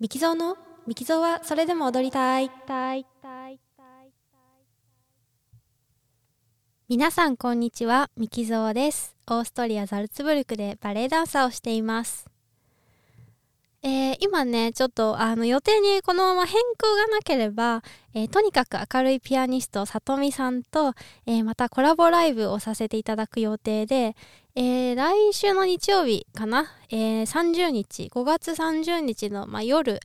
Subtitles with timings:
[0.00, 0.56] ミキゾーの
[0.88, 2.50] ミキゾーはそれでも踊りたい。
[6.88, 9.14] 皆さんこんにちは、ミキゾーです。
[9.28, 12.28] オーストリア・ザルツブルクでバレエダンサーをしています。
[13.84, 17.84] えー今ね、ちょっとあの予定にこのまま変更がなければ、
[18.14, 20.94] えーとにかく明るいピアニスト、さとみさんと、
[21.26, 24.16] えーまたコラボライブをさせていただく予定で、
[24.56, 29.98] えー来週の日曜日かな、えー30日、5月30日の、まあ、夜、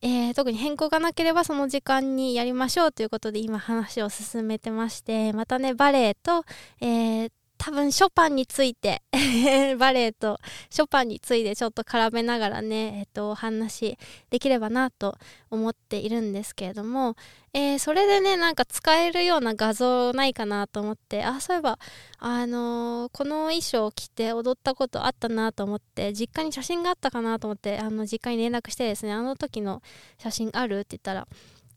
[0.00, 6.44] えー特に変更がなければその時間にやりましょうということで今話を進めてましてまたねバレエと、
[6.80, 7.32] えー
[7.64, 9.02] 多分ショパンについて
[9.78, 13.96] バレエとショパンについてちょっと絡めながらね、えっとお話
[14.30, 15.16] できればなと
[15.48, 17.14] 思っているんですけれども、
[17.52, 21.78] えーそれでねなんか使えるような画像ないかなと思ってあそういえば
[22.18, 29.82] あのーこの衣装を着て踊ったことあったなと思って実家に写真があったかなと思ってあの実家に連絡してですねあの時の
[30.18, 31.28] 写真あるって言ったら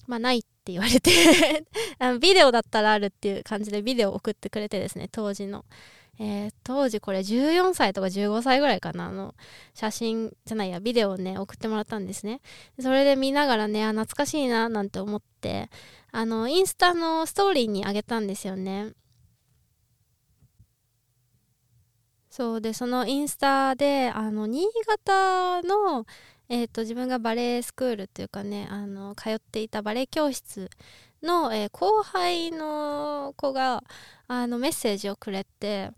[0.07, 1.11] まあないって言われて
[1.99, 5.65] あのビデオだったらあるっていう感じでビデオ送ってくれてですね当時の、
[6.19, 9.35] えー当時これ14歳とか15歳ぐらいかなあの
[9.73, 12.41] 写真じゃないやビデオをね送ってもらったんですね。
[12.79, 15.69] それで見ながらねあ懐かしいななんて思って
[16.11, 18.93] あのインスタのストーリーにあげたんですよね。
[22.35, 26.05] そうでそのインスタであの新潟の、
[26.49, 30.69] えー、と自分がバレエスクールっていうかねあの通っていたバレエ教室
[31.23, 33.83] の、えー後輩の子が
[34.27, 35.91] あのメッセージをくれて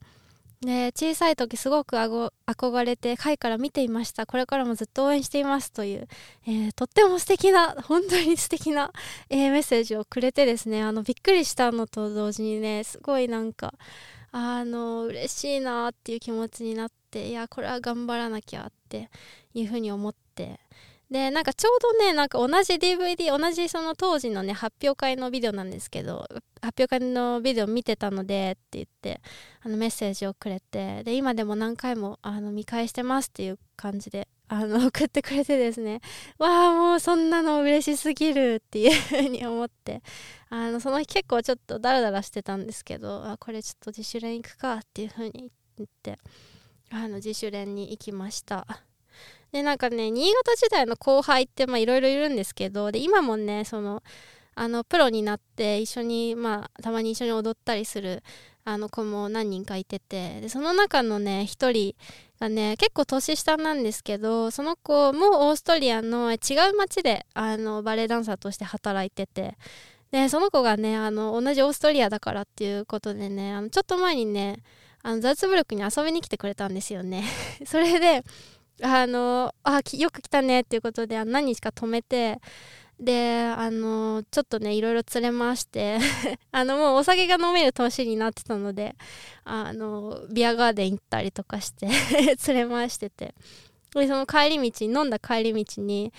[0.62, 4.26] で小さい時すごく憧れて会から見ていました。
[4.26, 6.08] これからもずっと応援していますという、
[6.48, 8.92] えーとっても素敵な本当に素敵な、
[9.30, 13.74] えーメッセージをくれてですねあのびっくりしたのと同時にねすごいなんか
[14.32, 19.10] あの嬉しいなっていう気持ちになっていやこれは頑張らなきゃって
[19.54, 20.27] いうふうに思って
[21.10, 26.28] でなんかちょうどねなんか同じ DVD 同じその当時のね発表会のビデオなんですけど
[26.62, 29.22] 発表会のビデオ見てたのでって言って
[29.62, 36.02] あのメッセージをくれてで今でも何回もあの見返してますっていう感じであの 送ってくれてですね。
[36.38, 40.02] わあもうそんなの嬉しすぎるっていうふうに思って。
[40.50, 46.18] あのその日結構ちょっとダラダラしてたんですけどあこれちょっと自主練行くかっていうふうに言って
[46.90, 48.66] あの自主練に行きました。
[49.52, 54.04] でなんかね新潟時代の後輩っていろいろいるんですけどで今もねその
[54.56, 58.24] あのプロになって一緒にまあたまに一緒に踊ったりする
[58.66, 61.96] あの子も何人かいててでその中のね一人
[62.40, 66.36] がね結構年下なんですけどその子もオーストリアの違
[66.72, 69.58] う町であのバレエダンサーとして働いてて
[70.12, 74.58] でその子がねあの同じオーストリアだからっていうことでねあのちょっと前にね
[75.04, 77.24] あのザルツブルクに遊びに来てくれたんですよね。
[77.66, 78.24] それで
[78.82, 82.40] あのあよく来たねっていうことで何日か止めて
[83.00, 86.00] であのちょっとねいろいろ連れ回して
[86.52, 88.96] あのもうお酒が飲める年になってたので
[89.44, 91.88] あのビアガーデン行ったりとかして
[92.48, 93.36] 連れ回してて。
[94.02, 96.14] でその帰り道飲んだ帰り道に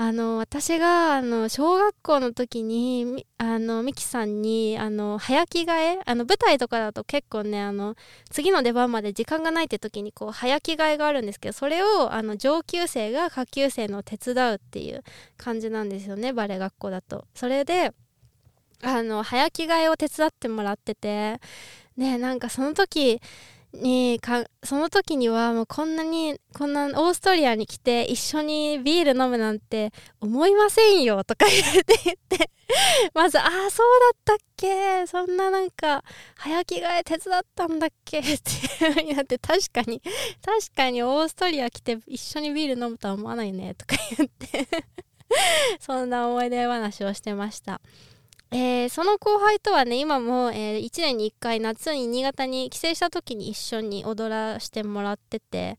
[0.00, 7.96] あの私があの小学校の時にあのミキさんにあの早着替えあの舞台とかだと結構ねあの
[8.30, 15.02] 次の出番まで時間がないって時にこう早着替えがあるんですけどそれをあの上級生が下級生の手伝うっていう
[15.36, 17.26] 感じなんですよねバレエ学校だと。
[17.34, 17.92] それで
[18.82, 21.40] あの早着替えを手伝ってもらってて
[21.96, 23.20] ねなんかその時
[23.74, 32.50] にかその時にはもうこんなにこんなオーストリアに来て一緒にビール飲むなんて思いませんよとか言って言って
[33.14, 35.06] まず「ああそうだったっけ？
[35.06, 36.02] そんななんか
[36.36, 40.00] 早着替え手伝ったんだっけ?」っていう風になって確かに
[40.44, 44.66] 確かにオーストリア来て一緒にビール飲むとは思わないねとか言って
[45.78, 47.80] そんな思い出話をしてました。
[48.50, 55.78] えーその後輩とはね今も、え1年に1回夏に新潟に帰省した時に一緒に踊らせてもらってて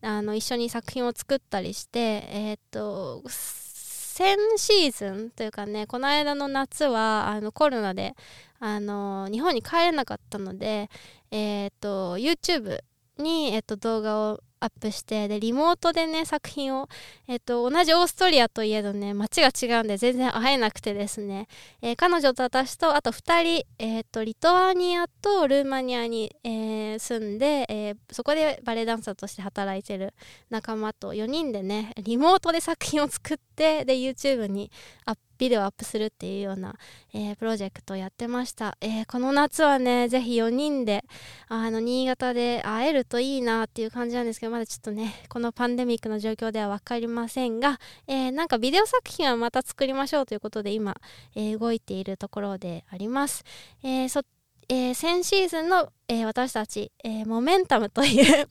[0.00, 8.14] あの一緒に作品を作ったりしてえーっと先シーズンというかねこの間の夏はあのコロナで
[8.60, 10.88] あの日本に帰れなかったので
[11.30, 12.80] えーっと YouTube
[13.18, 16.88] に、えっと、動画をアップしてでリモートでね作品を、
[17.28, 21.48] えっと、同じオーストリアといえどね街が違うんで全然会えなくてですね、
[21.82, 30.14] えー彼女と私とあと2人、えっとリトアニアとルーマニアに、えー住んで、えーそこでバレエダンサーとして働いてる
[30.50, 34.70] 仲間と4人でねリモートで作品を作ってで YouTube に
[35.04, 36.74] アップビデオアップするっていうような、
[37.14, 41.04] えー、プロジェクトをやってました、えー、この夏はねぜひ4人で
[41.48, 50.94] あの新潟で会えるといいなっていう感じなんですけどまだちょっとねこのパンデミックの状況では分かりませんが、えー、なんかビデオ作品はまた作りましょうということで今、
[51.34, 53.44] え動いているところであります、
[53.82, 54.22] えそ
[54.68, 58.48] え先シーズンの、え私たち、えモメンタムという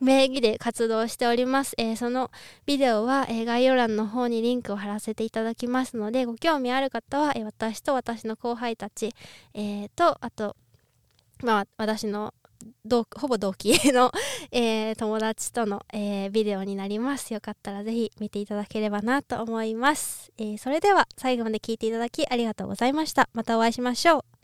[0.00, 1.74] 名義で活動しております。
[1.78, 2.30] えー、その
[2.66, 9.14] ビデオは、えー、概要欄の方にリンクを貼らせていただきますので、ご興味ある方は、えー、私と私の後輩たち、
[9.54, 10.56] えーと、あと、
[11.42, 12.34] まあ、私の
[13.16, 14.12] ほぼ同期の、
[14.52, 17.32] え友達との、えビデオになります。
[17.32, 20.32] よかったらぜひ見ていただければなと思います。
[20.36, 23.28] えそれでは最後まで聞いていただきありがとうございました。
[23.32, 24.39] またお会いしましょう。